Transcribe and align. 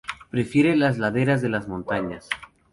Prefiere 0.31 0.75
las 0.75 0.97
laderas 0.97 1.43
de 1.43 1.49
las 1.49 1.67
montañas. 1.67 2.27